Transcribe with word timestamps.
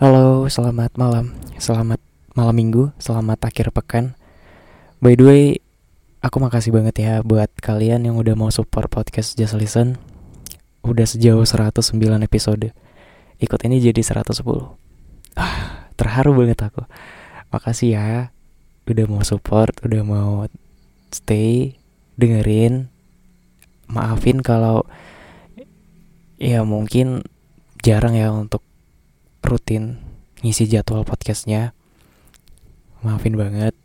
Halo, 0.00 0.48
selamat 0.48 0.96
malam. 0.96 1.36
Selamat 1.60 2.00
malam 2.32 2.56
minggu, 2.56 2.88
selamat 2.96 3.52
akhir 3.52 3.68
pekan. 3.68 4.16
By 4.96 5.12
the 5.12 5.24
way, 5.28 5.44
aku 6.24 6.40
makasih 6.40 6.72
banget 6.72 7.04
ya 7.04 7.14
buat 7.20 7.52
kalian 7.60 8.08
yang 8.08 8.16
udah 8.16 8.32
mau 8.32 8.48
support 8.48 8.88
podcast 8.88 9.36
Just 9.36 9.60
Listen. 9.60 10.00
Udah 10.80 11.04
sejauh 11.04 11.44
109 11.44 12.00
episode. 12.24 12.72
Ikut 13.44 13.60
ini 13.68 13.76
jadi 13.76 14.00
110. 14.00 14.40
Ah, 15.36 15.84
terharu 16.00 16.32
banget 16.32 16.64
aku. 16.64 16.80
Makasih 17.52 17.92
ya 17.92 18.32
udah 18.88 19.04
mau 19.04 19.20
support, 19.20 19.84
udah 19.84 20.00
mau 20.00 20.48
stay 21.12 21.76
dengerin. 22.16 22.88
Maafin 23.84 24.40
kalau 24.40 24.88
ya 26.40 26.64
mungkin 26.64 27.20
jarang 27.84 28.16
ya 28.16 28.32
untuk 28.32 28.64
rutin 29.44 30.00
ngisi 30.40 30.68
jadwal 30.68 31.04
podcastnya. 31.04 31.72
Maafin 33.04 33.36
banget. 33.36 33.76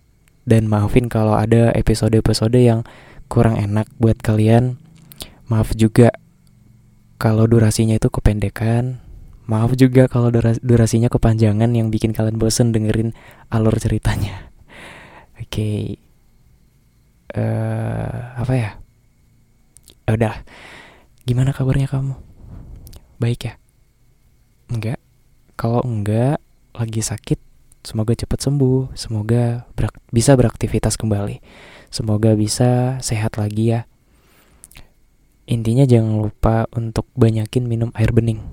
Dan 0.46 0.70
maafin 0.70 1.10
kalau 1.10 1.34
ada 1.34 1.74
episode-episode 1.74 2.60
yang 2.62 2.86
kurang 3.32 3.58
enak 3.58 3.90
buat 3.98 4.22
kalian. 4.22 4.78
Maaf 5.50 5.74
juga 5.74 6.14
kalau 7.18 7.50
durasinya 7.50 7.98
itu 7.98 8.14
kependekan. 8.14 9.02
Maaf 9.46 9.78
juga 9.78 10.10
kalau 10.10 10.34
duras 10.34 10.58
durasinya 10.62 11.10
kepanjangan 11.10 11.70
yang 11.74 11.94
bikin 11.94 12.14
kalian 12.14 12.38
bosen 12.38 12.74
dengerin 12.74 13.14
alur 13.50 13.74
ceritanya. 13.78 14.50
Oke. 15.42 15.50
Okay. 15.50 15.80
uh, 17.34 17.42
eh, 17.42 18.20
apa 18.42 18.54
ya? 18.54 18.72
Udah. 20.10 20.46
Gimana 21.26 21.54
kabarnya 21.54 21.90
kamu? 21.90 22.14
Baik 23.18 23.50
ya? 23.50 23.54
Enggak 24.70 25.05
kalau 25.56 25.80
enggak 25.88 26.40
lagi 26.76 27.00
sakit, 27.00 27.40
semoga 27.84 28.12
cepat 28.12 28.44
sembuh, 28.44 28.92
semoga 28.96 29.64
berak 29.76 29.96
bisa 30.12 30.36
beraktivitas 30.36 31.00
kembali. 31.00 31.40
Semoga 31.88 32.36
bisa 32.36 33.00
sehat 33.00 33.40
lagi 33.40 33.72
ya. 33.72 33.88
Intinya 35.48 35.88
jangan 35.88 36.20
lupa 36.20 36.68
untuk 36.76 37.08
banyakin 37.16 37.64
minum 37.64 37.90
air 37.96 38.12
bening. 38.12 38.44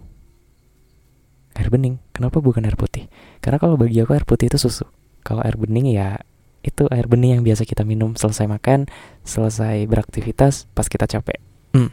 Air 1.59 1.69
bening, 1.69 1.99
kenapa 2.15 2.39
bukan 2.39 2.63
air 2.65 2.79
putih? 2.79 3.11
Karena 3.43 3.59
kalau 3.59 3.75
bagi 3.75 3.99
aku 3.99 4.15
air 4.15 4.23
putih 4.23 4.47
itu 4.47 4.61
susu. 4.63 4.87
Kalau 5.27 5.43
air 5.43 5.59
bening 5.59 5.91
ya 5.91 6.23
itu 6.63 6.87
air 6.95 7.11
bening 7.11 7.39
yang 7.39 7.43
biasa 7.43 7.67
kita 7.67 7.83
minum 7.83 8.15
selesai 8.15 8.47
makan, 8.47 8.87
selesai 9.27 9.83
beraktivitas, 9.91 10.71
pas 10.71 10.87
kita 10.87 11.11
capek. 11.11 11.43
Hmm. 11.75 11.91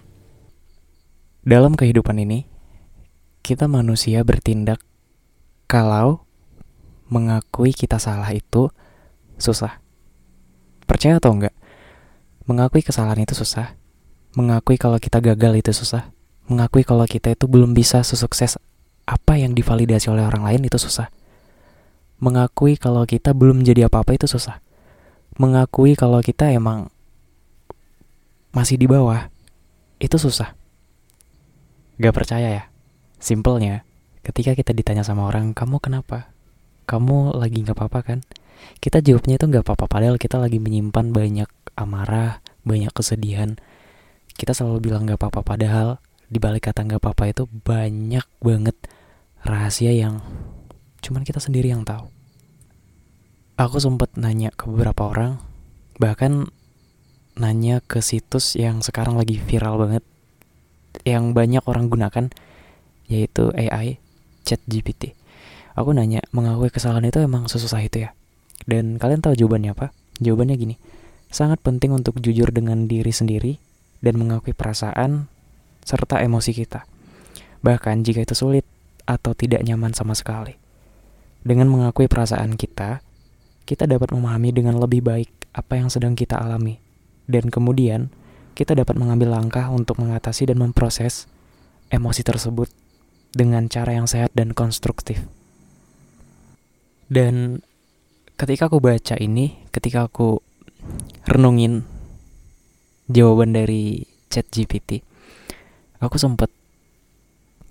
Dalam 1.41 1.73
kehidupan 1.73 2.21
ini, 2.21 2.45
kita 3.41 3.65
manusia 3.65 4.21
bertindak 4.21 4.85
kalau 5.69 6.25
mengakui 7.13 7.77
kita 7.77 8.01
salah 8.01 8.33
itu 8.33 8.73
susah. 9.37 9.77
Percaya 10.89 11.21
atau 11.21 11.37
enggak? 11.37 11.53
Mengakui 12.49 12.81
kesalahan 12.81 13.21
itu 13.21 13.37
susah. 13.37 13.77
Mengakui 14.33 14.81
kalau 14.81 14.97
kita 14.97 15.21
gagal 15.21 15.61
itu 15.61 15.69
susah. 15.69 16.09
Mengakui 16.49 16.81
kalau 16.81 17.05
kita 17.05 17.37
itu 17.37 17.45
belum 17.45 17.77
bisa 17.77 18.01
sesukses 18.01 18.57
apa 19.05 19.37
yang 19.37 19.53
divalidasi 19.53 20.09
oleh 20.09 20.25
orang 20.25 20.41
lain 20.41 20.65
itu 20.65 20.81
susah. 20.81 21.13
Mengakui 22.17 22.73
kalau 22.81 23.05
kita 23.05 23.37
belum 23.37 23.61
jadi 23.61 23.85
apa-apa 23.85 24.17
itu 24.17 24.25
susah. 24.25 24.65
Mengakui 25.37 25.93
kalau 25.93 26.17
kita 26.25 26.49
emang 26.49 26.89
masih 28.49 28.81
di 28.81 28.89
bawah 28.89 29.29
itu 30.01 30.17
susah. 30.17 30.57
Gak 32.01 32.15
percaya 32.17 32.49
ya? 32.49 32.63
Simpelnya, 33.21 33.85
ketika 34.29 34.53
kita 34.53 34.77
ditanya 34.77 35.01
sama 35.01 35.25
orang 35.25 35.57
kamu 35.57 35.81
kenapa? 35.81 36.29
Kamu 36.85 37.33
lagi 37.33 37.65
nggak 37.65 37.73
apa-apa 37.73 37.99
kan? 38.05 38.19
Kita 38.77 39.01
jawabnya 39.01 39.41
itu 39.41 39.45
nggak 39.49 39.65
apa-apa 39.65 39.89
padahal 39.89 40.21
kita 40.21 40.37
lagi 40.37 40.61
menyimpan 40.61 41.09
banyak 41.09 41.49
amarah 41.73 42.45
banyak 42.61 42.93
kesedihan. 42.93 43.57
Kita 44.37 44.53
selalu 44.53 44.85
bilang 44.85 45.09
nggak 45.09 45.17
apa-apa 45.17 45.41
padahal 45.41 45.97
di 46.29 46.37
balik 46.37 46.69
kata 46.69 46.85
nggak 46.85 47.01
apa-apa 47.01 47.23
itu 47.33 47.43
banyak 47.65 48.25
banget 48.37 48.77
rahasia 49.41 49.89
yang 49.97 50.21
cuman 51.01 51.25
kita 51.25 51.41
sendiri 51.41 51.73
yang 51.73 51.81
tahu. 51.81 52.13
Aku 53.57 53.81
sempat 53.81 54.13
nanya 54.13 54.53
ke 54.53 54.69
beberapa 54.69 55.09
orang 55.09 55.41
bahkan 55.97 56.53
nanya 57.33 57.81
ke 57.81 57.99
situs 57.99 58.53
yang 58.55 58.85
sekarang 58.85 59.17
lagi 59.17 59.41
viral 59.41 59.81
banget 59.81 60.03
yang 61.03 61.33
banyak 61.33 61.65
orang 61.65 61.89
gunakan 61.89 62.29
yaitu 63.09 63.51
AI 63.57 63.97
chat 64.49 64.61
GPT. 64.65 65.13
Aku 65.77 65.93
nanya, 65.93 66.25
mengakui 66.33 66.73
kesalahan 66.73 67.05
itu 67.05 67.21
emang 67.21 67.45
sesusah 67.45 67.85
itu 67.85 68.09
ya? 68.09 68.17
Dan 68.65 68.97
kalian 68.97 69.21
tahu 69.21 69.37
jawabannya 69.37 69.77
apa? 69.77 69.93
Jawabannya 70.17 70.57
gini, 70.57 70.75
sangat 71.29 71.61
penting 71.61 71.93
untuk 71.93 72.17
jujur 72.17 72.49
dengan 72.49 72.89
diri 72.89 73.13
sendiri 73.13 73.61
dan 74.01 74.17
mengakui 74.17 74.57
perasaan 74.57 75.29
serta 75.85 76.25
emosi 76.25 76.51
kita. 76.57 76.89
Bahkan 77.61 78.01
jika 78.01 78.25
itu 78.25 78.33
sulit 78.33 78.65
atau 79.05 79.37
tidak 79.37 79.61
nyaman 79.61 79.93
sama 79.93 80.17
sekali. 80.17 80.57
Dengan 81.39 81.71
mengakui 81.71 82.09
perasaan 82.09 82.59
kita, 82.59 82.99
kita 83.63 83.85
dapat 83.85 84.11
memahami 84.11 84.49
dengan 84.51 84.81
lebih 84.81 85.05
baik 85.05 85.29
apa 85.55 85.79
yang 85.79 85.87
sedang 85.87 86.17
kita 86.17 86.35
alami. 86.35 86.81
Dan 87.29 87.47
kemudian, 87.47 88.09
kita 88.57 88.75
dapat 88.75 88.99
mengambil 88.99 89.37
langkah 89.37 89.71
untuk 89.71 90.01
mengatasi 90.01 90.49
dan 90.49 90.59
memproses 90.59 91.29
emosi 91.93 92.21
tersebut 92.25 92.67
dengan 93.33 93.69
cara 93.69 93.93
yang 93.93 94.09
sehat 94.09 94.33
dan 94.33 94.57
konstruktif. 94.57 95.21
Dan 97.09 97.65
ketika 98.37 98.69
aku 98.69 98.77
baca 98.81 99.17
ini, 99.17 99.65
ketika 99.73 100.05
aku 100.05 100.41
renungin 101.25 101.85
jawaban 103.09 103.53
dari 103.53 104.05
chat 104.29 104.45
GPT, 104.49 105.01
aku 105.97 106.21
sempat 106.21 106.53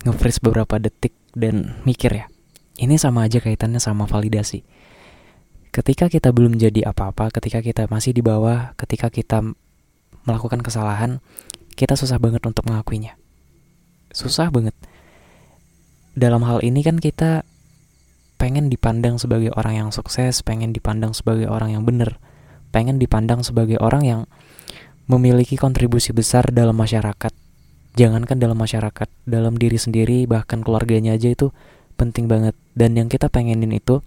nge 0.03 0.15
beberapa 0.39 0.79
detik 0.79 1.11
dan 1.35 1.79
mikir 1.83 2.11
ya, 2.11 2.25
ini 2.79 2.95
sama 2.95 3.27
aja 3.27 3.43
kaitannya 3.43 3.79
sama 3.79 4.07
validasi. 4.07 4.63
Ketika 5.69 6.09
kita 6.09 6.35
belum 6.35 6.59
jadi 6.59 6.91
apa-apa, 6.91 7.29
ketika 7.35 7.63
kita 7.63 7.87
masih 7.87 8.11
di 8.15 8.23
bawah, 8.25 8.73
ketika 8.75 9.11
kita 9.11 9.43
melakukan 10.27 10.59
kesalahan, 10.59 11.23
kita 11.79 11.95
susah 11.95 12.19
banget 12.19 12.43
untuk 12.43 12.67
mengakuinya. 12.67 13.15
Susah 14.11 14.49
banget 14.49 14.73
dalam 16.17 16.45
hal 16.45 16.61
ini 16.65 16.81
kan 16.81 16.97
kita 16.97 17.43
pengen 18.39 18.71
dipandang 18.71 19.19
sebagai 19.19 19.51
orang 19.53 19.75
yang 19.75 19.89
sukses, 19.91 20.39
pengen 20.41 20.71
dipandang 20.71 21.11
sebagai 21.11 21.51
orang 21.51 21.75
yang 21.75 21.83
benar, 21.83 22.17
pengen 22.71 22.95
dipandang 22.95 23.43
sebagai 23.43 23.75
orang 23.83 24.07
yang 24.07 24.21
memiliki 25.11 25.59
kontribusi 25.59 26.15
besar 26.15 26.47
dalam 26.53 26.77
masyarakat. 26.79 27.33
Jangankan 27.97 28.37
dalam 28.39 28.55
masyarakat, 28.55 29.09
dalam 29.27 29.59
diri 29.59 29.75
sendiri, 29.75 30.23
bahkan 30.29 30.63
keluarganya 30.63 31.17
aja 31.17 31.33
itu 31.33 31.51
penting 31.99 32.31
banget. 32.31 32.55
Dan 32.71 32.95
yang 32.95 33.11
kita 33.11 33.27
pengenin 33.27 33.75
itu 33.75 33.99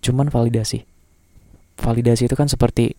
cuman 0.00 0.32
validasi. 0.32 0.88
Validasi 1.76 2.30
itu 2.30 2.34
kan 2.38 2.48
seperti 2.48 2.96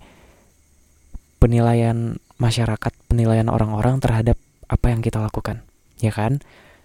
penilaian 1.42 2.22
masyarakat, 2.38 2.94
penilaian 3.10 3.50
orang-orang 3.50 3.98
terhadap 4.04 4.38
apa 4.70 4.92
yang 4.94 5.02
kita 5.02 5.18
lakukan, 5.18 5.66
ya 5.98 6.14
kan? 6.14 6.44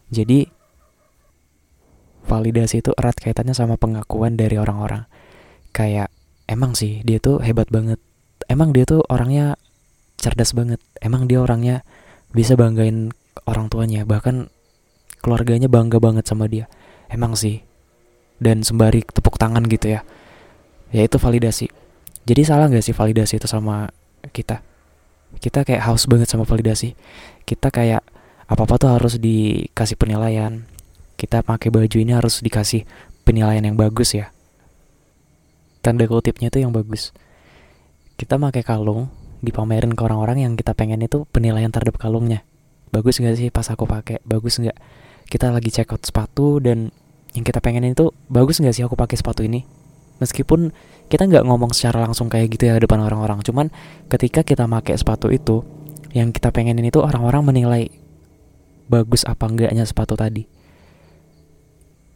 Jadi 0.08 0.48
validasi 2.28 2.84
itu 2.84 2.92
erat 2.92 3.16
kaitannya 3.16 3.56
sama 3.56 3.80
pengakuan 3.80 4.36
dari 4.36 4.60
orang-orang. 4.60 5.08
Kayak 5.72 6.12
emang 6.44 6.76
sih 6.76 7.00
dia 7.02 7.16
tuh 7.16 7.40
hebat 7.40 7.72
banget. 7.72 7.96
Emang 8.52 8.76
dia 8.76 8.84
tuh 8.84 9.00
orangnya 9.08 9.56
cerdas 10.20 10.52
banget. 10.52 10.78
Emang 11.00 11.24
dia 11.24 11.40
orangnya 11.40 11.82
bisa 12.36 12.52
banggain 12.54 13.16
orang 13.48 13.72
tuanya, 13.72 14.04
bahkan 14.04 14.52
keluarganya 15.24 15.72
bangga 15.72 15.96
banget 15.96 16.28
sama 16.28 16.44
dia. 16.44 16.68
Emang 17.08 17.32
sih. 17.32 17.64
Dan 18.38 18.62
sembari 18.62 19.02
tepuk 19.02 19.40
tangan 19.40 19.64
gitu 19.66 19.98
ya. 19.98 20.04
Ya 20.94 21.02
itu 21.02 21.16
validasi. 21.18 21.66
Jadi 22.28 22.44
salah 22.44 22.68
gak 22.68 22.84
sih 22.84 22.92
validasi 22.92 23.40
itu 23.40 23.48
sama 23.48 23.88
kita? 24.30 24.60
Kita 25.40 25.64
kayak 25.64 25.82
haus 25.88 26.04
banget 26.04 26.28
sama 26.28 26.44
validasi. 26.44 26.92
Kita 27.48 27.72
kayak 27.72 28.04
apa 28.48 28.62
apa 28.64 28.74
tuh 28.80 28.90
harus 28.94 29.20
dikasih 29.20 29.96
penilaian 30.00 30.64
kita 31.18 31.42
pakai 31.42 31.74
baju 31.74 31.96
ini 31.98 32.14
harus 32.14 32.38
dikasih 32.38 32.86
penilaian 33.26 33.60
yang 33.60 33.74
bagus 33.74 34.14
ya. 34.14 34.30
Tanda 35.82 36.06
kutipnya 36.06 36.46
itu 36.46 36.62
yang 36.62 36.70
bagus. 36.70 37.10
Kita 38.14 38.38
pakai 38.38 38.62
kalung 38.62 39.10
dipamerin 39.42 39.98
ke 39.98 40.02
orang-orang 40.06 40.46
yang 40.46 40.54
kita 40.54 40.78
pengen 40.78 41.02
itu 41.02 41.26
penilaian 41.34 41.74
terhadap 41.74 41.98
kalungnya. 41.98 42.46
Bagus 42.94 43.18
nggak 43.18 43.34
sih 43.34 43.48
pas 43.50 43.66
aku 43.66 43.84
pakai? 43.90 44.22
Bagus 44.22 44.62
nggak? 44.62 44.78
Kita 45.26 45.50
lagi 45.50 45.74
check 45.74 45.90
out 45.90 46.06
sepatu 46.06 46.62
dan 46.62 46.94
yang 47.34 47.42
kita 47.42 47.58
pengen 47.58 47.84
itu 47.84 48.14
bagus 48.30 48.62
nggak 48.62 48.74
sih 48.78 48.86
aku 48.86 48.94
pakai 48.94 49.18
sepatu 49.18 49.42
ini? 49.42 49.66
Meskipun 50.22 50.70
kita 51.10 51.26
nggak 51.26 51.46
ngomong 51.46 51.74
secara 51.74 52.06
langsung 52.06 52.30
kayak 52.30 52.54
gitu 52.54 52.70
ya 52.70 52.78
depan 52.78 53.02
orang-orang. 53.02 53.42
Cuman 53.42 53.74
ketika 54.06 54.46
kita 54.46 54.70
pakai 54.70 54.94
sepatu 54.94 55.34
itu 55.34 55.66
yang 56.14 56.30
kita 56.30 56.54
pengenin 56.54 56.86
itu 56.86 57.02
orang-orang 57.02 57.42
menilai 57.42 57.90
bagus 58.88 59.26
apa 59.28 59.44
enggaknya 59.44 59.84
sepatu 59.84 60.16
tadi 60.16 60.57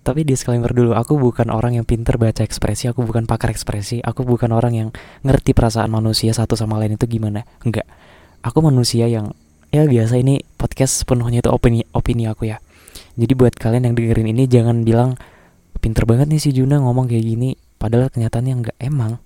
tapi 0.03 0.27
disclaimer 0.27 0.75
dulu 0.75 0.99
aku 0.99 1.15
bukan 1.15 1.49
orang 1.55 1.79
yang 1.79 1.87
pinter 1.87 2.19
baca 2.19 2.43
ekspresi 2.43 2.91
aku 2.91 3.07
bukan 3.07 3.23
pakar 3.31 3.55
ekspresi 3.55 4.03
aku 4.03 4.27
bukan 4.27 4.51
orang 4.51 4.75
yang 4.75 4.89
ngerti 5.23 5.55
perasaan 5.55 5.95
manusia 5.95 6.35
satu 6.35 6.59
sama 6.59 6.83
lain 6.83 6.99
itu 6.99 7.07
gimana 7.07 7.47
enggak. 7.63 7.87
Aku 8.43 8.59
manusia 8.59 9.07
yang 9.07 9.31
ya 9.71 9.87
biasa 9.87 10.19
ini 10.19 10.43
podcast 10.59 11.07
sepenuhnya 11.07 11.47
itu 11.47 11.51
opini 11.55 11.87
opini 11.95 12.27
aku 12.27 12.51
ya. 12.51 12.59
Jadi 13.15 13.33
buat 13.39 13.55
kalian 13.55 13.87
yang 13.87 13.95
dengerin 13.95 14.29
ini 14.35 14.45
jangan 14.51 14.83
bilang 14.83 15.15
pinter 15.79 16.03
banget 16.03 16.27
nih 16.29 16.43
si 16.43 16.51
Juna 16.51 16.83
ngomong 16.83 17.07
kayak 17.07 17.23
gini 17.23 17.55
padahal 17.79 18.11
kenyataannya 18.11 18.55
enggak 18.59 18.77
emang. 18.83 19.23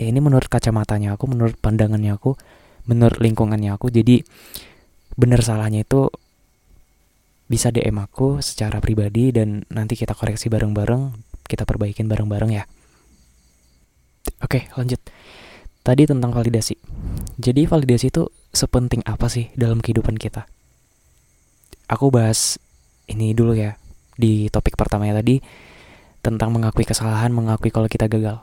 Ya 0.00 0.08
ini 0.08 0.24
menurut 0.24 0.48
kacamatanya 0.48 1.20
aku 1.20 1.28
menurut 1.28 1.60
pandangannya 1.60 2.16
aku 2.16 2.40
menurut 2.88 3.20
lingkungannya 3.20 3.76
aku 3.76 3.92
jadi 3.92 4.24
bener 5.16 5.40
salahnya 5.44 5.84
itu 5.84 6.08
bisa 7.46 7.70
DM 7.70 8.02
aku 8.02 8.42
secara 8.42 8.82
pribadi 8.82 9.30
dan 9.30 9.62
nanti 9.70 9.94
kita 9.94 10.18
koreksi 10.18 10.50
bareng-bareng, 10.50 11.14
kita 11.46 11.62
perbaikin 11.62 12.10
bareng-bareng 12.10 12.50
ya. 12.50 12.64
Oke, 14.42 14.66
lanjut. 14.74 14.98
Tadi 15.86 16.02
tentang 16.02 16.34
validasi. 16.34 16.74
Jadi 17.38 17.62
validasi 17.70 18.10
itu 18.10 18.26
sepenting 18.50 19.06
apa 19.06 19.30
sih 19.30 19.54
dalam 19.54 19.78
kehidupan 19.78 20.18
kita? 20.18 20.50
Aku 21.86 22.10
bahas 22.10 22.58
ini 23.06 23.30
dulu 23.30 23.54
ya 23.54 23.78
di 24.18 24.50
topik 24.50 24.74
pertamanya 24.74 25.22
tadi 25.22 25.38
tentang 26.18 26.50
mengakui 26.50 26.82
kesalahan, 26.82 27.30
mengakui 27.30 27.70
kalau 27.70 27.86
kita 27.86 28.10
gagal. 28.10 28.42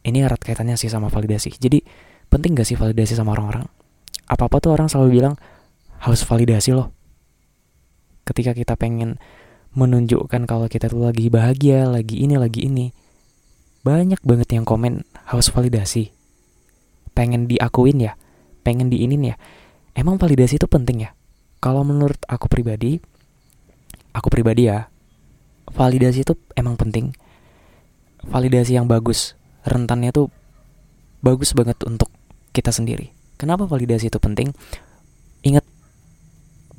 Ini 0.00 0.24
erat 0.24 0.40
kaitannya 0.40 0.80
sih 0.80 0.88
sama 0.88 1.12
validasi. 1.12 1.52
Jadi 1.60 1.84
penting 2.32 2.56
gak 2.56 2.64
sih 2.64 2.80
validasi 2.80 3.12
sama 3.12 3.36
orang-orang? 3.36 3.68
Apa-apa 4.24 4.64
tuh 4.64 4.72
orang 4.72 4.88
selalu 4.88 5.20
bilang 5.20 5.36
harus 6.00 6.24
validasi 6.24 6.72
loh 6.72 7.01
ketika 8.26 8.54
kita 8.54 8.74
pengen 8.78 9.18
menunjukkan 9.72 10.44
kalau 10.44 10.68
kita 10.68 10.92
tuh 10.92 11.08
lagi 11.08 11.32
bahagia, 11.32 11.88
lagi 11.88 12.20
ini, 12.20 12.36
lagi 12.36 12.68
ini. 12.68 12.92
Banyak 13.82 14.22
banget 14.22 14.48
yang 14.54 14.68
komen 14.68 15.02
haus 15.26 15.48
validasi. 15.50 16.12
Pengen 17.16 17.50
diakuin 17.50 17.98
ya, 17.98 18.12
pengen 18.62 18.92
diinin 18.92 19.32
ya. 19.32 19.36
Emang 19.92 20.16
validasi 20.16 20.56
itu 20.56 20.68
penting 20.68 21.08
ya? 21.08 21.10
Kalau 21.60 21.84
menurut 21.84 22.18
aku 22.28 22.48
pribadi, 22.48 23.00
aku 24.14 24.28
pribadi 24.32 24.70
ya, 24.70 24.88
validasi 25.72 26.24
itu 26.24 26.34
emang 26.56 26.78
penting. 26.78 27.12
Validasi 28.22 28.78
yang 28.78 28.86
bagus, 28.86 29.34
rentannya 29.66 30.14
tuh 30.14 30.30
bagus 31.22 31.54
banget 31.54 31.78
untuk 31.84 32.08
kita 32.54 32.70
sendiri. 32.70 33.10
Kenapa 33.40 33.66
validasi 33.66 34.12
itu 34.12 34.18
penting? 34.22 34.54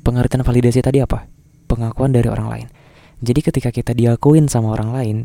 Pengertian 0.04 0.44
validasi 0.44 0.84
tadi 0.84 1.00
apa? 1.00 1.26
pengakuan 1.74 2.12
dari 2.14 2.28
orang 2.28 2.48
lain. 2.48 2.68
Jadi 3.24 3.40
ketika 3.40 3.70
kita 3.72 3.96
diakuin 3.96 4.46
sama 4.46 4.76
orang 4.76 4.90
lain, 4.92 5.16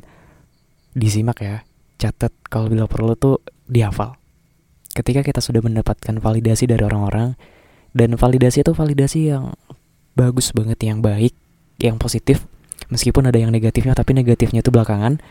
disimak 0.96 1.44
ya, 1.44 1.62
catat 2.00 2.32
kalau 2.48 2.72
bila 2.72 2.88
perlu 2.88 3.14
tuh 3.14 3.44
dihafal. 3.68 4.16
Ketika 4.90 5.22
kita 5.22 5.44
sudah 5.44 5.62
mendapatkan 5.62 6.18
validasi 6.18 6.66
dari 6.66 6.82
orang-orang, 6.82 7.38
dan 7.94 8.18
validasi 8.18 8.66
itu 8.66 8.72
validasi 8.74 9.20
yang 9.30 9.54
bagus 10.18 10.56
banget, 10.56 10.80
yang 10.82 11.04
baik, 11.04 11.36
yang 11.78 12.02
positif, 12.02 12.50
meskipun 12.90 13.30
ada 13.30 13.38
yang 13.38 13.54
negatifnya, 13.54 13.94
tapi 13.94 14.18
negatifnya 14.18 14.66
itu 14.66 14.74
belakangan, 14.74 15.22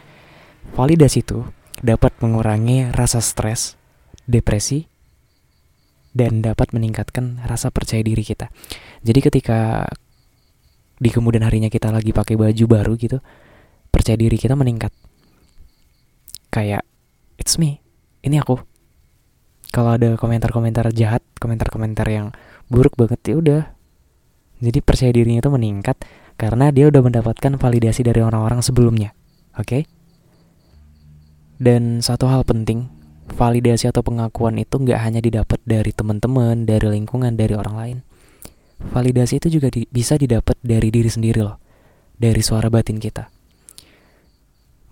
validasi 0.78 1.26
itu 1.26 1.42
dapat 1.82 2.14
mengurangi 2.22 2.90
rasa 2.94 3.18
stres, 3.18 3.74
depresi, 4.28 4.86
dan 6.16 6.40
dapat 6.40 6.72
meningkatkan 6.72 7.42
rasa 7.44 7.68
percaya 7.72 8.00
diri 8.00 8.24
kita. 8.24 8.48
Jadi 9.04 9.20
ketika 9.20 9.86
di 10.98 11.10
kemudian 11.14 11.46
harinya 11.46 11.70
kita 11.70 11.94
lagi 11.94 12.10
pakai 12.10 12.34
baju 12.34 12.64
baru 12.66 12.92
gitu 12.98 13.22
percaya 13.94 14.18
diri 14.18 14.34
kita 14.34 14.58
meningkat 14.58 14.90
kayak 16.50 16.82
it's 17.38 17.54
me 17.56 17.78
ini 18.26 18.42
aku 18.42 18.58
kalau 19.70 19.94
ada 19.94 20.18
komentar-komentar 20.18 20.90
jahat 20.90 21.22
komentar-komentar 21.38 22.06
yang 22.10 22.34
buruk 22.66 22.98
banget 22.98 23.20
ya 23.30 23.34
udah 23.38 23.62
jadi 24.58 24.78
percaya 24.82 25.14
dirinya 25.14 25.38
itu 25.38 25.50
meningkat 25.54 25.96
karena 26.34 26.74
dia 26.74 26.90
udah 26.90 26.98
mendapatkan 26.98 27.54
validasi 27.54 28.02
dari 28.02 28.18
orang-orang 28.18 28.58
sebelumnya 28.58 29.14
oke 29.54 29.66
okay? 29.70 29.82
dan 31.62 32.02
satu 32.02 32.26
hal 32.26 32.42
penting 32.42 32.90
validasi 33.38 33.86
atau 33.86 34.02
pengakuan 34.02 34.58
itu 34.58 34.82
nggak 34.82 34.98
hanya 34.98 35.22
didapat 35.22 35.62
dari 35.62 35.94
teman-teman 35.94 36.66
dari 36.66 36.90
lingkungan 36.90 37.38
dari 37.38 37.54
orang 37.54 37.76
lain 37.78 37.98
validasi 38.78 39.42
itu 39.42 39.58
juga 39.58 39.68
di, 39.74 39.84
bisa 39.90 40.14
didapat 40.14 40.54
dari 40.62 40.88
diri 40.94 41.10
sendiri 41.10 41.42
loh, 41.42 41.58
dari 42.14 42.38
suara 42.40 42.70
batin 42.70 43.02
kita. 43.02 43.26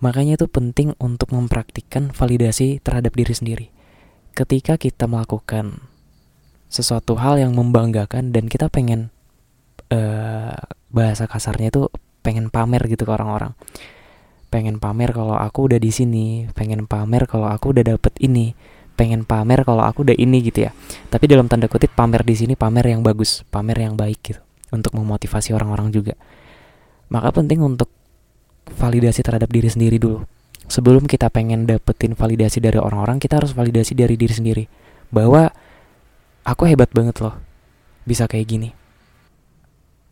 Makanya 0.03 0.37
itu 0.37 0.45
penting 0.45 0.93
untuk 1.01 1.33
mempraktikkan 1.33 2.13
validasi 2.13 2.83
terhadap 2.83 3.17
diri 3.17 3.33
sendiri. 3.33 3.67
Ketika 4.37 4.77
kita 4.77 5.09
melakukan 5.09 5.81
sesuatu 6.69 7.17
hal 7.17 7.41
yang 7.41 7.57
membanggakan 7.57 8.29
dan 8.29 8.45
kita 8.45 8.69
pengen 8.69 9.09
uh, 9.89 10.53
bahasa 10.93 11.25
kasarnya 11.25 11.73
itu 11.73 11.89
pengen 12.21 12.53
pamer 12.53 12.85
gitu 12.85 13.07
ke 13.07 13.11
orang-orang. 13.15 13.57
Pengen 14.47 14.79
pamer 14.79 15.11
kalau 15.11 15.35
aku 15.35 15.67
udah 15.67 15.79
di 15.79 15.91
sini, 15.91 16.47
pengen 16.55 16.87
pamer 16.87 17.27
kalau 17.27 17.51
aku 17.51 17.75
udah 17.75 17.83
dapet 17.83 18.15
ini, 18.23 18.55
pengen 18.95 19.27
pamer 19.27 19.67
kalau 19.67 19.83
aku 19.83 20.07
udah 20.07 20.15
ini 20.17 20.39
gitu 20.41 20.67
ya. 20.67 20.71
Tapi 21.11 21.27
dalam 21.27 21.51
tanda 21.51 21.67
kutip 21.67 21.91
pamer 21.93 22.23
di 22.23 22.33
sini 22.33 22.55
pamer 22.55 22.87
yang 22.87 23.03
bagus, 23.03 23.43
pamer 23.51 23.77
yang 23.83 23.99
baik 23.99 24.19
gitu 24.23 24.41
untuk 24.71 24.95
memotivasi 24.95 25.51
orang-orang 25.51 25.91
juga. 25.91 26.15
Maka 27.07 27.31
penting 27.31 27.63
untuk 27.63 27.87
validasi 28.75 29.23
terhadap 29.23 29.47
diri 29.47 29.71
sendiri 29.71 29.95
dulu. 29.95 30.27
Sebelum 30.67 31.07
kita 31.07 31.31
pengen 31.31 31.63
dapetin 31.63 32.11
validasi 32.11 32.59
dari 32.59 32.75
orang-orang, 32.75 33.23
kita 33.23 33.39
harus 33.39 33.55
validasi 33.55 33.95
dari 33.95 34.19
diri 34.19 34.33
sendiri. 34.35 34.63
Bahwa 35.07 35.47
aku 36.43 36.67
hebat 36.67 36.91
banget 36.91 37.23
loh. 37.23 37.39
Bisa 38.03 38.27
kayak 38.27 38.47
gini. 38.51 38.69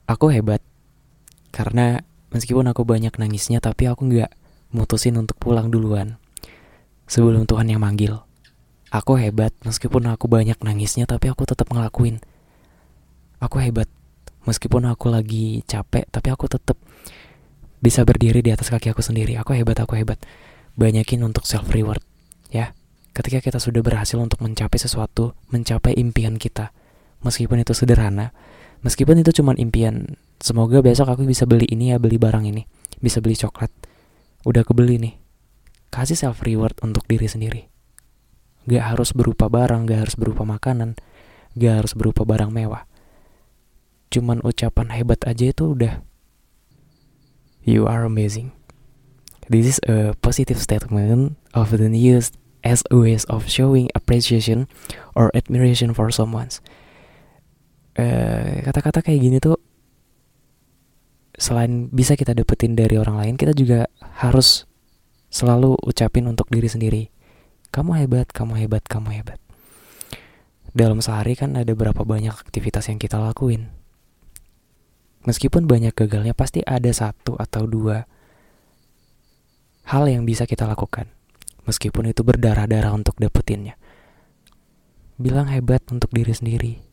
Aku 0.08 0.32
hebat. 0.32 0.64
Karena 1.52 2.00
meskipun 2.36 2.68
aku 2.68 2.84
banyak 2.84 3.16
nangisnya, 3.16 3.64
tapi 3.64 3.88
aku 3.88 4.12
nggak 4.12 4.32
mutusin 4.76 5.16
untuk 5.16 5.40
pulang 5.40 5.72
duluan. 5.72 6.20
Sebelum 7.08 7.48
Tuhan 7.48 7.72
yang 7.72 7.80
manggil. 7.80 8.20
Aku 8.92 9.16
hebat, 9.16 9.56
meskipun 9.64 10.12
aku 10.12 10.28
banyak 10.28 10.60
nangisnya, 10.60 11.08
tapi 11.08 11.32
aku 11.32 11.48
tetap 11.48 11.72
ngelakuin. 11.72 12.20
Aku 13.40 13.60
hebat, 13.64 13.88
meskipun 14.44 14.88
aku 14.88 15.12
lagi 15.12 15.64
capek, 15.68 16.08
tapi 16.12 16.28
aku 16.32 16.52
tetap 16.52 16.76
bisa 17.84 18.02
berdiri 18.08 18.42
di 18.42 18.52
atas 18.52 18.72
kaki 18.72 18.92
aku 18.92 19.04
sendiri. 19.04 19.36
Aku 19.40 19.54
hebat, 19.54 19.78
aku 19.80 20.00
hebat. 20.00 20.20
Banyakin 20.76 21.24
untuk 21.24 21.48
self 21.48 21.72
reward, 21.72 22.02
ya. 22.52 22.76
Ketika 23.16 23.40
kita 23.40 23.64
sudah 23.64 23.80
berhasil 23.80 24.20
untuk 24.20 24.44
mencapai 24.44 24.76
sesuatu, 24.76 25.40
mencapai 25.48 25.96
impian 25.96 26.36
kita, 26.36 26.76
meskipun 27.24 27.64
itu 27.64 27.72
sederhana, 27.72 28.36
meskipun 28.84 29.24
itu 29.24 29.32
cuma 29.40 29.56
impian, 29.56 30.20
semoga 30.46 30.86
besok 30.86 31.10
aku 31.10 31.26
bisa 31.26 31.50
beli 31.50 31.66
ini 31.74 31.90
ya, 31.90 31.98
beli 31.98 32.22
barang 32.22 32.46
ini, 32.46 32.70
bisa 33.02 33.18
beli 33.18 33.34
coklat. 33.34 33.74
Udah 34.46 34.62
kebeli 34.62 35.02
nih. 35.02 35.18
Kasih 35.90 36.14
self 36.14 36.46
reward 36.46 36.78
untuk 36.86 37.10
diri 37.10 37.26
sendiri. 37.26 37.66
Gak 38.70 38.94
harus 38.94 39.18
berupa 39.18 39.50
barang, 39.50 39.90
gak 39.90 40.06
harus 40.06 40.14
berupa 40.14 40.46
makanan, 40.46 40.94
gak 41.58 41.82
harus 41.82 41.98
berupa 41.98 42.22
barang 42.22 42.54
mewah. 42.54 42.86
Cuman 44.14 44.46
ucapan 44.46 44.94
hebat 44.94 45.26
aja 45.26 45.50
itu 45.50 45.74
udah 45.74 46.06
You 47.66 47.90
are 47.90 48.06
amazing. 48.06 48.54
This 49.50 49.66
is 49.66 49.78
a 49.90 50.14
positive 50.22 50.62
statement 50.62 51.42
often 51.58 51.98
used 51.98 52.38
as 52.62 52.86
a 52.94 52.98
way 53.02 53.18
of 53.18 53.50
showing 53.50 53.90
appreciation 53.98 54.70
or 55.18 55.34
admiration 55.34 55.98
for 55.98 56.14
someone. 56.14 56.54
kata 57.96 58.62
kata-kata 58.70 59.00
kayak 59.02 59.20
gini 59.24 59.38
tuh 59.42 59.56
selain 61.36 61.92
bisa 61.92 62.16
kita 62.16 62.36
dapetin 62.36 62.76
dari 62.76 62.96
orang 63.00 63.20
lain, 63.20 63.36
kita 63.36 63.52
juga 63.52 63.88
harus 64.24 64.68
selalu 65.30 65.76
ucapin 65.84 66.26
untuk 66.32 66.48
diri 66.48 66.70
sendiri 66.72 67.04
kamu 67.76 68.08
hebat, 68.08 68.32
kamu 68.32 68.56
hebat, 68.56 68.88
kamu 68.88 69.20
hebat. 69.20 69.36
Dalam 70.72 71.04
sehari 71.04 71.36
kan 71.36 71.60
ada 71.60 71.76
berapa 71.76 72.08
banyak 72.08 72.32
aktivitas 72.32 72.88
yang 72.88 73.04
kita 73.04 73.20
lakuin. 73.20 73.68
Meskipun 75.28 75.68
banyak 75.68 75.92
gagalnya, 75.92 76.32
pasti 76.32 76.64
ada 76.64 76.88
satu 76.96 77.36
atau 77.36 77.68
dua 77.68 78.08
hal 79.92 80.08
yang 80.08 80.24
bisa 80.24 80.48
kita 80.48 80.64
lakukan. 80.64 81.12
Meskipun 81.68 82.16
itu 82.16 82.24
berdarah-darah 82.24 82.96
untuk 82.96 83.20
dapetinnya. 83.20 83.76
Bilang 85.20 85.52
hebat 85.52 85.84
untuk 85.92 86.16
diri 86.16 86.32
sendiri. 86.32 86.85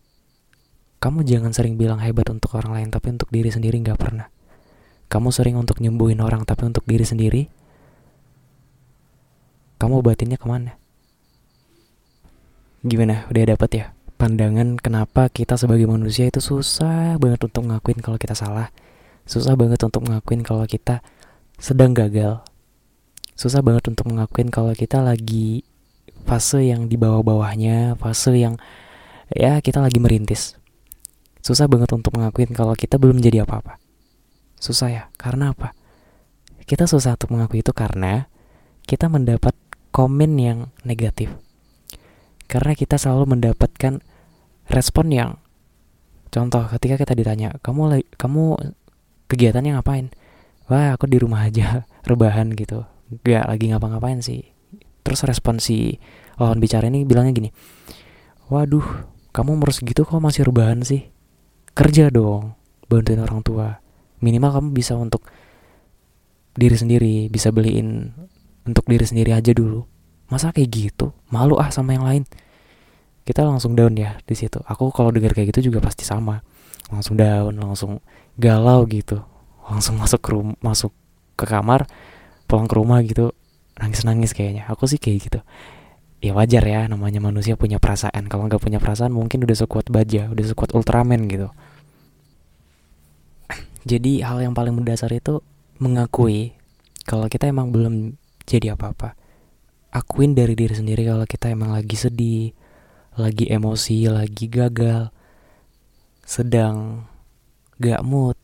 Kamu 1.03 1.27
jangan 1.27 1.51
sering 1.51 1.75
bilang 1.75 1.99
hebat 1.99 2.31
untuk 2.31 2.55
orang 2.55 2.79
lain, 2.79 2.89
tapi 2.95 3.11
untuk 3.11 3.27
diri 3.35 3.51
sendiri 3.51 3.75
nggak 3.83 3.99
pernah. 3.99 4.31
Kamu 5.11 5.35
sering 5.35 5.59
untuk 5.59 5.83
nyembuhin 5.83 6.23
orang, 6.23 6.47
tapi 6.47 6.63
untuk 6.71 6.87
diri 6.87 7.03
sendiri, 7.03 7.51
kamu 9.83 9.99
obatinnya 9.99 10.39
ke 10.39 10.47
mana? 10.47 10.79
Gimana? 12.87 13.27
Udah 13.35 13.43
dapet 13.51 13.71
ya? 13.75 13.87
Pandangan 14.15 14.79
kenapa 14.79 15.27
kita 15.27 15.59
sebagai 15.59 15.91
manusia 15.91 16.31
itu 16.31 16.39
susah 16.39 17.19
banget 17.19 17.51
untuk 17.51 17.67
ngakuin 17.67 17.99
kalau 17.99 18.15
kita 18.15 18.39
salah. 18.39 18.71
Susah 19.27 19.59
banget 19.59 19.83
untuk 19.83 20.07
ngakuin 20.07 20.47
kalau 20.47 20.63
kita 20.71 21.03
sedang 21.59 21.99
gagal. 21.99 22.47
Susah 23.35 23.59
banget 23.59 23.91
untuk 23.91 24.07
ngakuin 24.07 24.55
kalau 24.55 24.71
kita 24.71 25.03
lagi 25.03 25.67
fase 26.23 26.63
yang 26.71 26.87
di 26.87 26.95
bawah-bawahnya, 26.95 27.99
fase 27.99 28.39
yang 28.39 28.55
ya 29.35 29.59
kita 29.59 29.83
lagi 29.83 29.99
merintis. 29.99 30.62
Susah 31.43 31.67
banget 31.67 31.91
untuk 31.91 32.15
mengakuin 32.15 32.55
kalau 32.55 32.79
kita 32.79 33.03
belum 33.03 33.19
jadi 33.19 33.43
apa-apa. 33.43 33.83
Susah 34.63 34.89
ya, 34.95 35.03
karena 35.19 35.51
apa? 35.51 35.75
Kita 36.63 36.87
susah 36.87 37.19
untuk 37.19 37.35
mengakui 37.35 37.67
itu 37.67 37.75
karena 37.75 38.31
kita 38.87 39.11
mendapat 39.11 39.59
komen 39.91 40.39
yang 40.39 40.71
negatif. 40.87 41.35
Karena 42.47 42.79
kita 42.79 42.95
selalu 42.95 43.35
mendapatkan 43.35 43.99
respon 44.71 45.07
yang 45.11 45.31
contoh 46.31 46.63
ketika 46.79 46.95
kita 47.03 47.19
ditanya, 47.19 47.59
"Kamu 47.59 47.99
kamu 48.15 48.43
kegiatannya 49.27 49.75
ngapain?" 49.75 50.15
"Wah, 50.71 50.95
aku 50.95 51.11
di 51.11 51.19
rumah 51.19 51.43
aja, 51.43 51.83
rebahan 52.09 52.55
gitu." 52.55 52.87
Gak 53.27 53.51
lagi 53.51 53.69
ngapa-ngapain 53.69 54.23
sih. 54.25 54.47
Terus 55.03 55.27
respon 55.29 55.61
si 55.61 55.99
lawan 56.39 56.63
bicara 56.63 56.89
ini 56.89 57.03
bilangnya 57.05 57.35
gini, 57.35 57.51
"Waduh, 58.49 59.11
kamu 59.35 59.59
umur 59.59 59.75
segitu 59.75 60.07
kok 60.07 60.23
masih 60.23 60.49
rebahan 60.49 60.81
sih?" 60.87 61.13
Kerja 61.73 62.13
dong 62.13 62.57
bantuin 62.89 63.21
orang 63.21 63.41
tua. 63.41 63.81
Minimal 64.23 64.51
kamu 64.61 64.69
bisa 64.77 64.95
untuk 64.95 65.25
diri 66.53 66.77
sendiri 66.77 67.15
bisa 67.33 67.49
beliin 67.49 68.13
untuk 68.69 68.85
diri 68.87 69.03
sendiri 69.03 69.33
aja 69.33 69.51
dulu. 69.57 69.83
Masa 70.29 70.53
kayak 70.53 70.71
gitu? 70.71 71.17
Malu 71.33 71.59
ah 71.59 71.73
sama 71.73 71.97
yang 71.97 72.05
lain. 72.07 72.23
Kita 73.23 73.47
langsung 73.47 73.75
down 73.75 73.97
ya 73.97 74.19
di 74.25 74.35
situ. 74.37 74.61
Aku 74.69 74.93
kalau 74.95 75.11
dengar 75.11 75.35
kayak 75.35 75.55
gitu 75.55 75.73
juga 75.73 75.83
pasti 75.83 76.05
sama. 76.07 76.41
Langsung 76.93 77.17
down 77.17 77.57
langsung 77.57 78.05
galau 78.37 78.85
gitu. 78.87 79.21
Langsung 79.67 79.99
masuk 80.03 80.21
ke 80.21 80.31
rumah 80.33 80.57
masuk 80.61 80.93
ke 81.35 81.45
kamar 81.49 81.89
pulang 82.47 82.69
ke 82.69 82.75
rumah 82.77 83.01
gitu. 83.03 83.33
Nangis 83.81 84.05
nangis 84.05 84.31
kayaknya. 84.37 84.69
Aku 84.69 84.85
sih 84.87 85.01
kayak 85.01 85.19
gitu 85.27 85.41
ya 86.23 86.33
wajar 86.33 86.63
ya 86.63 86.87
namanya 86.87 87.19
manusia 87.19 87.59
punya 87.59 87.83
perasaan. 87.83 88.31
Kalau 88.31 88.47
nggak 88.47 88.63
punya 88.63 88.79
perasaan 88.79 89.11
mungkin 89.11 89.43
udah 89.43 89.57
sekuat 89.59 89.91
baja 89.91 90.31
udah 90.31 90.45
sekuat 90.55 90.71
Ultraman 90.73 91.27
gitu. 91.27 91.51
Jadi 93.91 94.23
hal 94.23 94.39
yang 94.41 94.55
paling 94.55 94.73
mendasar 94.73 95.11
itu 95.11 95.43
mengakui 95.83 96.55
kalau 97.03 97.27
kita 97.27 97.51
emang 97.51 97.75
belum 97.75 98.15
jadi 98.47 98.79
apa-apa. 98.79 99.19
Akuin 99.91 100.39
dari 100.39 100.55
diri 100.55 100.73
sendiri 100.79 101.03
kalau 101.03 101.27
kita 101.27 101.51
emang 101.51 101.75
lagi 101.75 101.99
sedih 101.99 102.55
lagi 103.13 103.45
emosi 103.45 104.09
lagi 104.09 104.49
gagal 104.49 105.13
sedang 106.25 107.05
gak 107.77 108.01
mood 108.01 108.41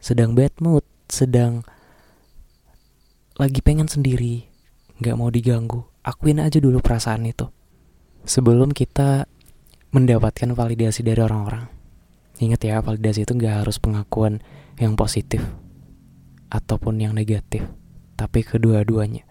sedang 0.00 0.32
bad 0.32 0.56
mood 0.56 0.80
sedang 1.12 1.68
lagi 3.36 3.60
pengen 3.60 3.92
sendiri 3.92 4.48
gak 5.04 5.20
mau 5.20 5.28
diganggu 5.28 5.89
akuin 6.00 6.40
aja 6.40 6.56
dulu 6.60 6.80
perasaan 6.80 7.28
itu 7.28 7.48
sebelum 8.24 8.72
kita 8.72 9.28
mendapatkan 9.90 10.54
validasi 10.54 11.02
dari 11.02 11.20
orang-orang. 11.20 11.66
Ingat 12.40 12.60
ya, 12.64 12.80
validasi 12.80 13.28
itu 13.28 13.36
gak 13.36 13.66
harus 13.66 13.76
pengakuan 13.76 14.40
yang 14.80 14.96
positif 14.96 15.44
ataupun 16.48 16.96
yang 17.02 17.12
negatif, 17.12 17.66
tapi 18.16 18.40
kedua-duanya. 18.40 19.28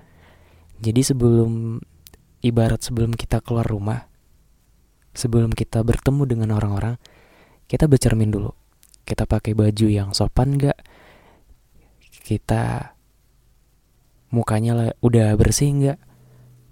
Jadi 0.79 1.01
sebelum 1.01 1.81
ibarat 2.45 2.79
sebelum 2.85 3.11
kita 3.17 3.41
keluar 3.41 3.65
rumah, 3.65 4.07
sebelum 5.17 5.51
kita 5.51 5.81
bertemu 5.81 6.23
dengan 6.29 6.49
orang-orang, 6.55 6.95
kita 7.65 7.89
bercermin 7.89 8.29
dulu. 8.29 8.53
Kita 9.03 9.25
pakai 9.25 9.57
baju 9.57 9.87
yang 9.89 10.13
sopan 10.13 10.53
gak? 10.61 10.77
Kita 12.23 12.93
mukanya 14.29 14.93
udah 15.01 15.33
bersih 15.33 15.73
nggak? 15.73 16.08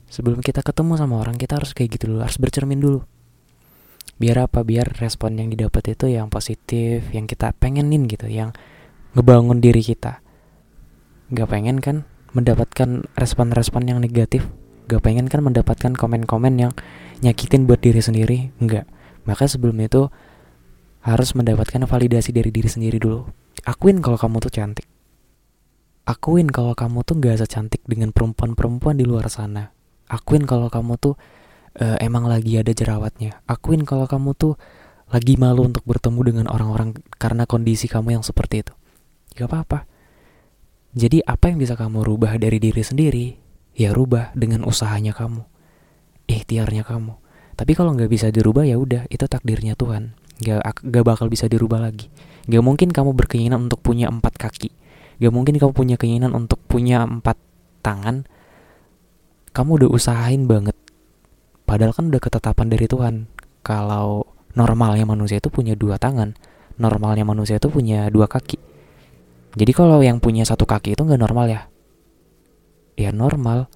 Sebelum 0.07 0.39
kita 0.43 0.63
ketemu 0.63 0.95
sama 0.99 1.19
orang 1.19 1.35
kita 1.35 1.59
harus 1.59 1.71
kayak 1.75 1.99
gitu 1.99 2.11
dulu 2.11 2.23
harus 2.23 2.39
bercermin 2.39 2.79
dulu. 2.79 2.99
Biar 4.17 4.49
apa? 4.49 4.65
Biar 4.65 4.97
respon 4.97 5.37
yang 5.37 5.53
didapat 5.53 5.93
itu 5.93 6.09
yang 6.09 6.33
positif 6.33 7.05
yang 7.13 7.29
kita 7.29 7.53
pengenin 7.53 8.09
gitu 8.09 8.25
yang 8.25 8.49
ngebangun 9.13 9.61
diri 9.61 9.85
kita. 9.85 10.25
Gak 11.29 11.47
pengen 11.51 11.83
kan 11.83 12.07
mendapatkan 12.33 13.05
respon-respon 13.13 13.83
yang 13.85 13.99
negatif? 14.01 14.47
Gak 14.89 15.03
pengen 15.05 15.29
kan 15.29 15.45
mendapatkan 15.45 15.93
komen-komen 15.93 16.53
yang 16.57 16.73
nyakitin 17.21 17.69
buat 17.69 17.83
diri 17.83 18.01
sendiri? 18.01 18.55
Enggak 18.57 18.89
maka 19.27 19.43
sebelum 19.45 19.75
itu 19.83 20.07
harus 21.03 21.29
mendapatkan 21.35 21.83
validasi 21.83 22.31
dari 22.31 22.49
diri 22.49 22.71
sendiri 22.71 22.97
dulu. 22.97 23.27
Akuin 23.67 23.99
kalau 23.99 24.15
kamu 24.15 24.39
tuh 24.39 24.51
cantik. 24.55 24.87
Akuin 26.07 26.47
kalau 26.47 26.71
kamu 26.71 27.03
tuh 27.03 27.19
gak 27.19 27.43
secantik 27.43 27.83
dengan 27.83 28.15
perempuan-perempuan 28.15 28.95
di 28.95 29.03
luar 29.03 29.27
sana 29.27 29.76
akuin 30.07 30.43
kalau 30.47 30.71
kamu 30.71 30.95
tuh 30.99 31.15
uh, 31.79 31.97
emang 32.01 32.27
lagi 32.27 32.57
ada 32.59 32.71
jerawatnya. 32.71 33.39
Akuin 33.47 33.83
kalau 33.83 34.09
kamu 34.09 34.33
tuh 34.35 34.55
lagi 35.07 35.39
malu 35.39 35.67
untuk 35.67 35.87
bertemu 35.87 36.19
dengan 36.23 36.45
orang-orang 36.51 36.97
karena 37.15 37.47
kondisi 37.47 37.87
kamu 37.87 38.19
yang 38.19 38.23
seperti 38.23 38.67
itu. 38.67 38.73
Gak 39.37 39.47
apa-apa. 39.47 39.87
Jadi 40.97 41.21
apa 41.23 41.53
yang 41.53 41.61
bisa 41.61 41.77
kamu 41.77 42.01
rubah 42.03 42.35
dari 42.41 42.57
diri 42.57 42.81
sendiri 42.81 43.27
ya 43.77 43.93
rubah 43.93 44.33
dengan 44.33 44.65
usahanya 44.65 45.13
kamu 45.13 45.45
ikhtiarnya 46.27 46.83
kamu. 46.83 47.15
Tapi 47.57 47.71
kalau 47.73 47.95
nggak 47.97 48.11
bisa 48.11 48.29
dirubah 48.29 48.67
ya 48.67 48.77
udah 48.77 49.09
itu 49.09 49.25
takdirnya 49.25 49.73
Tuhan. 49.73 50.13
Gak, 50.37 50.61
gak 50.85 51.05
bakal 51.05 51.33
bisa 51.33 51.49
dirubah 51.49 51.81
lagi. 51.81 52.13
Gak 52.45 52.61
mungkin 52.61 52.93
kamu 52.93 53.17
berkeinginan 53.17 53.65
untuk 53.65 53.81
punya 53.81 54.05
empat 54.05 54.37
kaki. 54.37 54.69
Gak 55.17 55.33
mungkin 55.33 55.57
kamu 55.57 55.73
punya 55.73 55.95
keinginan 55.97 56.37
untuk 56.37 56.61
punya 56.69 57.01
empat 57.01 57.41
tangan 57.81 58.29
kamu 59.57 59.81
udah 59.81 59.89
usahain 59.89 60.45
banget. 60.45 60.77
Padahal 61.65 61.97
kan 61.97 62.13
udah 62.13 62.21
ketetapan 62.21 62.69
dari 62.69 62.85
Tuhan. 62.85 63.25
Kalau 63.65 64.29
normalnya 64.53 65.09
manusia 65.09 65.41
itu 65.41 65.49
punya 65.49 65.73
dua 65.73 65.97
tangan 65.97 66.37
normalnya 66.77 67.25
manusia 67.25 67.57
itu 67.57 67.67
punya 67.67 68.07
dua 68.13 68.29
kaki. 68.29 68.61
Jadi 69.57 69.71
kalau 69.73 69.99
yang 70.05 70.21
punya 70.21 70.45
satu 70.45 70.69
kaki 70.69 70.93
itu 70.93 71.01
nggak 71.01 71.21
normal 71.21 71.45
ya? 71.49 71.61
Ya 72.97 73.09
normal 73.09 73.69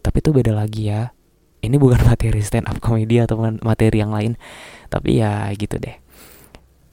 tapi 0.00 0.22
itu 0.22 0.30
beda 0.30 0.54
lagi 0.54 0.88
ya. 0.88 1.10
Ini 1.58 1.74
bukan 1.74 1.98
materi 2.08 2.40
stand 2.40 2.70
up 2.70 2.78
komedi 2.78 3.18
atau 3.18 3.36
materi 3.42 3.98
yang 3.98 4.14
lain. 4.14 4.38
Tapi 4.88 5.18
ya 5.18 5.50
gitu 5.58 5.76
deh. 5.76 5.98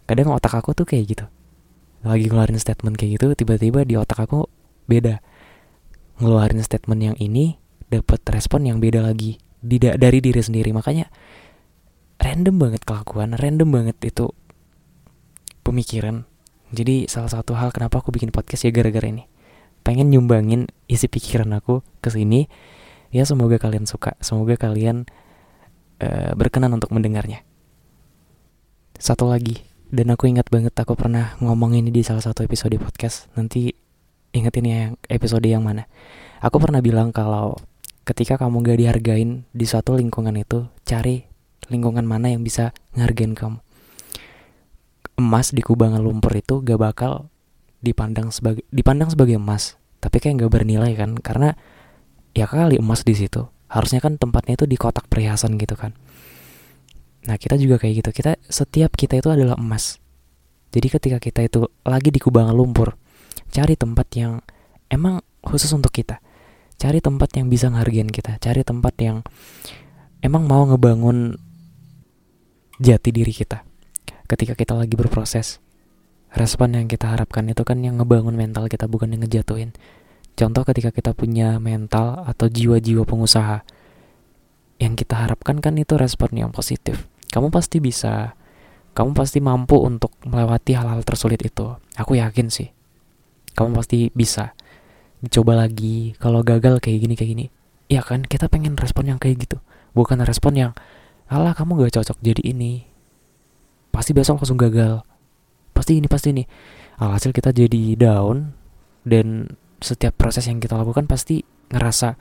Kadang 0.10 0.34
otak 0.34 0.58
aku 0.58 0.74
tuh 0.74 0.86
kayak 0.90 1.06
gitu. 1.06 1.26
Lagi 2.06 2.30
ngeluarin 2.30 2.58
statement 2.62 2.98
kayak 2.98 3.18
gitu 3.22 3.26
tiba-tiba 3.38 3.86
di 3.86 3.98
otak 3.98 4.26
aku 4.26 4.50
beda. 4.90 5.22
Ngeluarin 6.22 6.62
statement 6.62 7.02
yang 7.14 7.18
ini 7.22 7.62
dapat 7.90 8.22
respon 8.34 8.66
yang 8.66 8.78
beda 8.82 9.02
lagi 9.06 9.38
tidak 9.66 9.98
dari 9.98 10.20
diri 10.22 10.42
sendiri. 10.42 10.70
Makanya 10.74 11.10
random 12.22 12.56
banget 12.58 12.82
kelakuan 12.86 13.34
random 13.36 13.70
banget 13.70 13.98
itu 14.06 14.32
pemikiran. 15.66 16.30
Jadi 16.74 17.10
salah 17.10 17.30
satu 17.30 17.58
hal 17.58 17.70
kenapa 17.74 18.02
aku 18.02 18.14
bikin 18.14 18.30
podcast 18.30 18.66
ya 18.66 18.72
gara-gara 18.74 19.06
ini. 19.06 19.26
Pengen 19.86 20.10
nyumbangin 20.10 20.70
isi 20.90 21.06
pikiran 21.06 21.50
aku 21.58 21.86
ke 22.02 22.10
sini. 22.10 22.50
Ya 23.14 23.24
semoga 23.24 23.62
kalian 23.62 23.86
suka. 23.86 24.18
Semoga 24.20 24.58
kalian 24.58 25.06
uh, 26.02 26.34
berkenan 26.34 26.74
untuk 26.74 26.90
mendengarnya. 26.92 27.46
Satu 28.98 29.30
lagi 29.30 29.62
dan 29.94 30.10
aku 30.10 30.26
ingat 30.26 30.50
banget 30.50 30.74
aku 30.74 30.98
pernah 30.98 31.38
ngomong 31.38 31.78
ini 31.78 31.94
di 31.94 32.02
salah 32.02 32.24
satu 32.24 32.42
episode 32.42 32.74
podcast. 32.82 33.30
Nanti 33.38 33.70
ingetin 34.34 34.66
ya 34.68 34.82
episode 35.08 35.46
yang 35.46 35.64
mana. 35.64 35.88
Aku 36.44 36.60
pernah 36.60 36.82
bilang 36.84 37.14
kalau 37.16 37.56
ketika 38.06 38.38
kamu 38.38 38.62
gak 38.62 38.78
dihargain 38.80 39.50
di 39.50 39.66
suatu 39.66 39.98
lingkungan 39.98 40.38
itu, 40.38 40.70
cari 40.86 41.26
lingkungan 41.74 42.06
mana 42.06 42.30
yang 42.32 42.46
bisa 42.46 42.72
ngargain 42.94 43.34
kamu. 43.34 43.60
Emas 45.18 45.50
di 45.50 45.66
kubangan 45.66 46.00
lumpur 46.00 46.32
itu 46.38 46.62
gak 46.62 46.78
bakal 46.78 47.34
dipandang 47.82 48.30
sebagai 48.30 48.62
dipandang 48.70 49.10
sebagai 49.10 49.42
emas, 49.42 49.82
tapi 50.00 50.22
kayak 50.22 50.46
gak 50.46 50.54
bernilai 50.54 50.94
kan, 50.94 51.18
karena 51.18 51.58
ya 52.38 52.46
kali 52.46 52.78
emas 52.78 53.02
di 53.02 53.18
situ. 53.18 53.50
Harusnya 53.66 53.98
kan 53.98 54.22
tempatnya 54.22 54.54
itu 54.62 54.70
di 54.70 54.78
kotak 54.78 55.10
perhiasan 55.10 55.58
gitu 55.58 55.74
kan. 55.74 55.98
Nah 57.26 57.36
kita 57.42 57.58
juga 57.58 57.82
kayak 57.82 58.06
gitu. 58.06 58.10
Kita 58.22 58.38
setiap 58.46 58.94
kita 58.94 59.18
itu 59.18 59.34
adalah 59.34 59.58
emas. 59.58 59.98
Jadi 60.70 60.88
ketika 60.92 61.18
kita 61.18 61.42
itu 61.42 61.66
lagi 61.82 62.14
di 62.14 62.22
kubangan 62.22 62.54
lumpur, 62.54 62.94
cari 63.50 63.74
tempat 63.74 64.08
yang 64.14 64.44
emang 64.94 65.26
khusus 65.42 65.72
untuk 65.74 65.90
kita. 65.90 66.22
Cari 66.86 67.02
tempat 67.02 67.34
yang 67.34 67.50
bisa 67.50 67.74
ngehargain 67.74 68.14
kita, 68.14 68.38
cari 68.38 68.62
tempat 68.62 68.94
yang 69.02 69.26
emang 70.22 70.46
mau 70.46 70.70
ngebangun 70.70 71.34
jati 72.78 73.10
diri 73.10 73.34
kita. 73.34 73.66
Ketika 74.30 74.54
kita 74.54 74.78
lagi 74.78 74.94
berproses, 74.94 75.58
respon 76.30 76.78
yang 76.78 76.86
kita 76.86 77.10
harapkan 77.10 77.50
itu 77.50 77.66
kan 77.66 77.82
yang 77.82 77.98
ngebangun 77.98 78.38
mental 78.38 78.70
kita 78.70 78.86
bukan 78.86 79.18
yang 79.18 79.26
ngejatuhin. 79.26 79.74
Contoh 80.38 80.62
ketika 80.62 80.94
kita 80.94 81.18
punya 81.18 81.58
mental 81.58 82.22
atau 82.22 82.54
jiwa-jiwa 82.54 83.02
pengusaha, 83.02 83.66
yang 84.78 84.94
kita 84.94 85.26
harapkan 85.26 85.66
kan 85.66 85.74
itu 85.82 85.98
respon 85.98 86.38
yang 86.38 86.54
positif. 86.54 87.10
Kamu 87.34 87.50
pasti 87.50 87.82
bisa, 87.82 88.38
kamu 88.94 89.18
pasti 89.18 89.42
mampu 89.42 89.82
untuk 89.82 90.14
melewati 90.22 90.78
hal-hal 90.78 91.02
tersulit 91.02 91.42
itu. 91.42 91.82
Aku 91.98 92.14
yakin 92.14 92.54
sih, 92.54 92.70
kamu 93.58 93.74
pasti 93.74 94.14
bisa. 94.14 94.54
Dicoba 95.26 95.58
lagi, 95.58 96.14
kalau 96.22 96.46
gagal 96.46 96.78
kayak 96.78 97.02
gini 97.02 97.14
kayak 97.18 97.30
gini, 97.34 97.46
ya 97.90 98.06
kan 98.06 98.22
kita 98.22 98.46
pengen 98.46 98.78
respon 98.78 99.10
yang 99.10 99.18
kayak 99.18 99.42
gitu, 99.42 99.58
bukan 99.98 100.22
respon 100.22 100.54
yang, 100.54 100.72
alah 101.26 101.58
kamu 101.58 101.82
gak 101.82 101.98
cocok 101.98 102.22
jadi 102.22 102.42
ini, 102.46 102.86
pasti 103.90 104.14
besok 104.14 104.38
langsung 104.38 104.62
gagal, 104.62 105.02
pasti 105.74 105.98
ini 105.98 106.06
pasti 106.06 106.30
ini. 106.30 106.44
Alhasil 106.96 107.34
kita 107.34 107.52
jadi 107.52 107.98
down 108.00 108.54
dan 109.04 109.58
setiap 109.84 110.16
proses 110.16 110.48
yang 110.48 110.64
kita 110.64 110.78
lakukan 110.80 111.10
pasti 111.10 111.44
ngerasa 111.74 112.16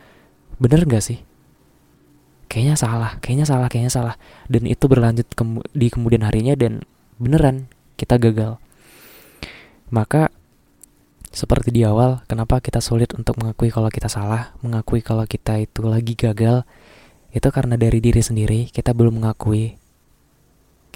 bener 0.59 0.83
gak 0.89 1.05
sih? 1.05 1.19
Kayaknya 2.51 2.77
salah, 2.79 3.13
kayaknya 3.19 3.47
salah, 3.49 3.69
kayaknya 3.71 3.93
salah. 3.93 4.15
Dan 4.47 4.71
itu 4.71 4.85
berlanjut 4.87 5.27
ke, 5.35 5.43
di 5.75 5.89
kemudian 5.91 6.23
harinya 6.23 6.55
dan 6.55 6.87
beneran 7.19 7.67
kita 7.99 8.19
gagal. 8.19 8.63
Maka 9.91 10.31
seperti 11.35 11.75
di 11.75 11.83
awal, 11.83 12.23
kenapa 12.31 12.63
kita 12.63 12.79
sulit 12.79 13.11
untuk 13.19 13.35
mengakui 13.43 13.67
kalau 13.67 13.91
kita 13.91 14.07
salah, 14.07 14.55
mengakui 14.63 15.03
kalau 15.03 15.27
kita 15.27 15.59
itu 15.59 15.83
lagi 15.83 16.15
gagal, 16.15 16.63
itu 17.35 17.49
karena 17.51 17.75
dari 17.75 17.99
diri 17.99 18.23
sendiri 18.23 18.71
kita 18.71 18.95
belum 18.95 19.19
mengakui. 19.19 19.75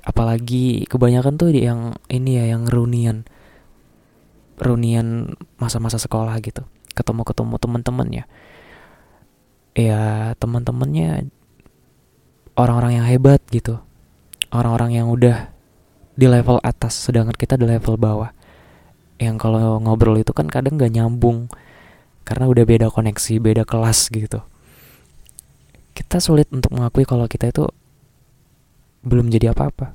Apalagi 0.07 0.87
kebanyakan 0.87 1.35
tuh 1.35 1.51
yang 1.51 1.99
ini 2.07 2.39
ya, 2.39 2.55
yang 2.55 2.71
runian 2.71 3.27
reunian 4.59 5.35
masa-masa 5.59 5.99
sekolah 5.99 6.39
gitu. 6.39 6.63
Ketemu-ketemu 6.95 7.55
teman-temannya 7.59 8.25
ya. 9.75 10.35
Teman-temannya 10.39 11.27
orang-orang 12.55 13.03
yang 13.03 13.07
hebat 13.11 13.43
gitu. 13.51 13.83
Orang-orang 14.55 14.95
yang 14.95 15.11
udah 15.11 15.51
di 16.15 16.27
level 16.31 16.63
atas 16.63 16.95
sedangkan 16.95 17.35
kita 17.35 17.59
di 17.59 17.67
level 17.67 17.99
bawah 17.99 18.38
yang 19.19 19.37
kalau 19.37 19.83
ngobrol 19.83 20.19
itu 20.19 20.31
kan 20.31 20.47
kadang 20.47 20.79
gak 20.79 20.95
nyambung 20.95 21.51
karena 22.23 22.47
udah 22.47 22.65
beda 22.65 22.87
koneksi 22.91 23.35
beda 23.43 23.63
kelas 23.67 24.11
gitu 24.11 24.43
kita 25.95 26.23
sulit 26.23 26.47
untuk 26.55 26.71
mengakui 26.75 27.03
kalau 27.03 27.27
kita 27.27 27.51
itu 27.51 27.67
belum 29.03 29.31
jadi 29.31 29.51
apa-apa 29.55 29.95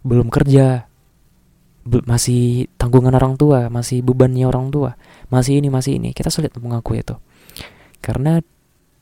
belum 0.00 0.32
kerja 0.32 0.90
masih 1.84 2.68
tanggungan 2.76 3.16
orang 3.16 3.40
tua, 3.40 3.72
masih 3.72 4.04
bebannya 4.04 4.44
orang 4.44 4.68
tua, 4.68 5.00
masih 5.32 5.58
ini, 5.58 5.72
masih 5.72 5.96
ini. 5.96 6.12
Kita 6.12 6.28
sulit 6.28 6.52
mengakui 6.60 7.00
itu. 7.00 7.16
Karena 8.04 8.38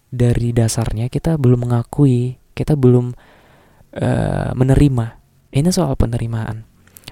dari 0.09 0.55
dasarnya 0.55 1.11
kita 1.11 1.37
belum 1.37 1.69
mengakui, 1.69 2.39
kita 2.55 2.79
belum 2.79 3.13
uh, 3.99 4.51
menerima. 4.55 5.07
Ini 5.53 5.69
soal 5.75 5.99
penerimaan. 5.99 6.65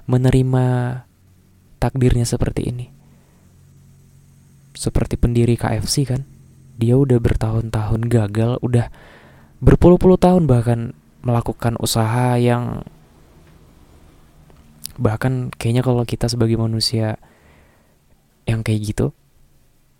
Menerima 0.07 0.65
takdirnya 1.79 2.29
seperti 2.29 2.69
ini. 2.69 2.87
Seperti 4.77 5.17
pendiri 5.17 5.57
KFC 5.57 6.05
kan. 6.09 6.23
Dia 6.77 7.01
udah 7.01 7.17
bertahun-tahun 7.17 8.13
gagal, 8.13 8.61
udah 8.61 8.93
berpuluh-puluh 9.65 10.21
tahun 10.21 10.45
bahkan 10.45 10.93
melakukan 11.25 11.81
usaha 11.81 12.37
yang 12.37 12.85
bahkan 14.97 15.53
kayaknya 15.57 15.85
kalau 15.85 16.05
kita 16.05 16.29
sebagai 16.29 16.57
manusia 16.57 17.21
yang 18.49 18.65
kayak 18.65 18.95
gitu 18.95 19.07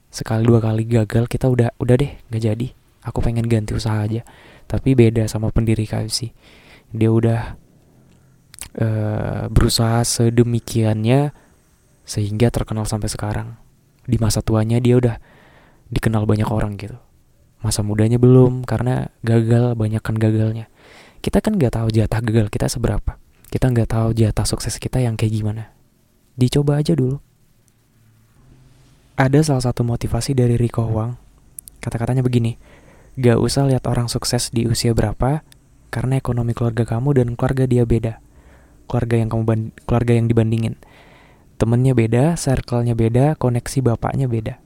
sekali 0.09 0.49
dua 0.49 0.63
kali 0.65 0.89
gagal 0.89 1.29
kita 1.29 1.51
udah 1.51 1.69
udah 1.77 1.95
deh 2.01 2.13
nggak 2.33 2.43
jadi 2.43 2.69
aku 3.05 3.21
pengen 3.21 3.45
ganti 3.45 3.77
usaha 3.77 4.01
aja 4.01 4.25
tapi 4.65 4.97
beda 4.97 5.29
sama 5.29 5.53
pendiri 5.53 5.85
KFC 5.85 6.33
dia 6.97 7.11
udah 7.13 7.59
uh, 8.81 9.45
berusaha 9.53 10.01
sedemikiannya 10.01 11.35
sehingga 12.07 12.49
terkenal 12.55 12.87
sampai 12.87 13.11
sekarang 13.11 13.59
di 14.07 14.17
masa 14.23 14.41
tuanya 14.41 14.79
dia 14.79 14.97
udah 14.97 15.19
dikenal 15.91 16.25
banyak 16.25 16.47
orang 16.47 16.79
gitu 16.79 16.97
masa 17.61 17.83
mudanya 17.83 18.17
belum 18.17 18.63
karena 18.63 19.11
gagal 19.27 19.75
banyakkan 19.75 20.15
gagalnya 20.15 20.71
kita 21.21 21.43
kan 21.43 21.59
nggak 21.59 21.75
tahu 21.75 21.89
jatah 21.91 22.23
gagal 22.23 22.47
kita 22.49 22.71
seberapa 22.71 23.19
kita 23.47 23.71
nggak 23.71 23.89
tahu 23.89 24.09
jatah 24.13 24.47
sukses 24.47 24.75
kita 24.77 24.99
yang 24.99 25.15
kayak 25.15 25.33
gimana. 25.33 25.71
Dicoba 26.35 26.83
aja 26.83 26.93
dulu. 26.93 27.23
Ada 29.17 29.41
salah 29.47 29.65
satu 29.65 29.81
motivasi 29.87 30.37
dari 30.37 30.61
Rico 30.61 30.85
Huang. 30.85 31.17
Kata-katanya 31.81 32.21
begini, 32.21 32.59
gak 33.17 33.41
usah 33.41 33.65
lihat 33.65 33.89
orang 33.89 34.13
sukses 34.13 34.53
di 34.53 34.69
usia 34.69 34.93
berapa, 34.93 35.41
karena 35.89 36.21
ekonomi 36.21 36.53
keluarga 36.53 36.85
kamu 36.85 37.17
dan 37.17 37.29
keluarga 37.39 37.65
dia 37.65 37.89
beda. 37.89 38.21
Keluarga 38.91 39.17
yang 39.17 39.33
kamu 39.33 39.73
keluarga 39.89 40.13
yang 40.13 40.27
dibandingin. 40.29 40.75
Temennya 41.57 41.97
beda, 41.97 42.37
circle-nya 42.37 42.93
beda, 42.93 43.33
koneksi 43.41 43.81
bapaknya 43.81 44.29
beda. 44.29 44.61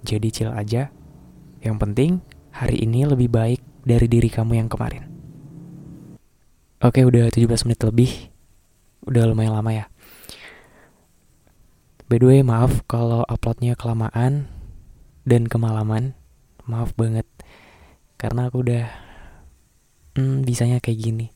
Jadi 0.00 0.28
chill 0.32 0.48
aja. 0.48 0.88
Yang 1.60 1.76
penting, 1.76 2.10
hari 2.56 2.80
ini 2.80 3.04
lebih 3.04 3.28
baik 3.28 3.60
dari 3.84 4.08
diri 4.08 4.32
kamu 4.32 4.56
yang 4.56 4.68
kemarin. 4.72 5.04
Oke, 6.80 7.04
udah 7.04 7.28
17 7.28 7.68
menit 7.68 7.80
lebih. 7.84 8.10
Udah 9.04 9.28
lumayan 9.28 9.60
lama 9.60 9.70
ya. 9.76 9.84
By 12.08 12.16
the 12.22 12.26
way, 12.30 12.40
maaf 12.40 12.86
kalau 12.88 13.26
uploadnya 13.28 13.76
kelamaan 13.76 14.48
dan 15.28 15.50
kemalaman. 15.50 16.16
Maaf 16.64 16.96
banget. 16.96 17.28
Karena 18.16 18.48
aku 18.48 18.64
udah 18.64 18.88
hmm, 20.16 20.46
bisanya 20.48 20.80
kayak 20.80 20.96
gini. 20.96 21.26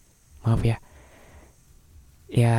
Maaf 0.46 0.64
ya. 0.64 0.80
Ya, 2.30 2.56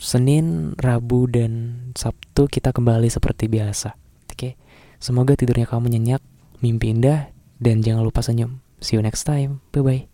Senin, 0.00 0.72
Rabu, 0.80 1.28
dan 1.28 1.76
Sabtu 1.92 2.48
kita 2.48 2.72
kembali 2.72 3.12
seperti 3.12 3.52
biasa. 3.52 3.92
Oke, 4.32 4.56
semoga 4.96 5.36
tidurnya 5.36 5.68
kamu 5.68 5.92
nyenyak, 5.92 6.24
mimpi 6.64 6.96
indah, 6.96 7.28
dan 7.60 7.84
jangan 7.84 8.08
lupa 8.08 8.24
senyum. 8.24 8.64
See 8.80 8.96
you 8.96 9.04
next 9.04 9.28
time. 9.28 9.60
Bye-bye. 9.76 10.08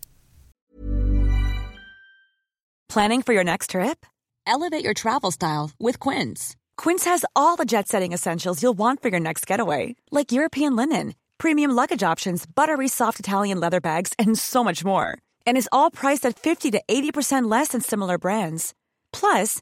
Planning 2.91 3.23
for 3.23 3.31
your 3.31 3.47
next 3.47 3.71
trip? 3.71 4.03
Elevate 4.47 4.83
your 4.83 4.93
travel 4.93 5.31
style 5.31 5.71
with 5.79 5.99
Quince. 5.99 6.55
Quince 6.77 7.03
has 7.05 7.25
all 7.35 7.55
the 7.55 7.65
jet 7.65 7.87
setting 7.87 8.11
essentials 8.11 8.63
you'll 8.63 8.77
want 8.77 9.01
for 9.01 9.09
your 9.09 9.19
next 9.19 9.47
getaway, 9.47 9.95
like 10.11 10.31
European 10.31 10.75
linen, 10.75 11.15
premium 11.37 11.71
luggage 11.71 12.03
options, 12.03 12.45
buttery 12.45 12.87
soft 12.87 13.19
Italian 13.19 13.59
leather 13.59 13.81
bags, 13.81 14.13
and 14.17 14.37
so 14.39 14.63
much 14.63 14.83
more. 14.85 15.17
And 15.45 15.57
is 15.57 15.69
all 15.71 15.91
priced 15.91 16.25
at 16.25 16.39
50 16.39 16.71
to 16.71 16.81
80% 16.87 17.51
less 17.51 17.69
than 17.69 17.81
similar 17.81 18.17
brands. 18.17 18.73
Plus, 19.11 19.61